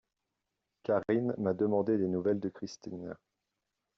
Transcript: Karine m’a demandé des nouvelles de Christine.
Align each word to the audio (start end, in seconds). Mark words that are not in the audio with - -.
Karine 0.83 1.35
m’a 1.37 1.53
demandé 1.53 1.95
des 1.99 2.07
nouvelles 2.07 2.39
de 2.39 2.49
Christine. 2.49 3.13